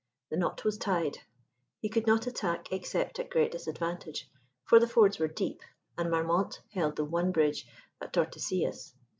The 0.31 0.37
knot 0.37 0.63
was 0.63 0.79
tied. 0.79 1.19
He 1.79 1.87
could 1.87 2.07
not 2.07 2.25
attack 2.25 2.71
except 2.71 3.19
at 3.19 3.29
great 3.29 3.51
disadvantage, 3.51 4.31
for 4.65 4.79
the 4.79 4.87
fords 4.87 5.19
were 5.19 5.27
deep, 5.27 5.61
and 5.95 6.09
Marmont 6.09 6.59
held 6.73 6.95
the 6.95 7.05
one 7.05 7.31
bridge 7.31 7.67
at 8.01 8.11
Tordesillas. 8.11 8.95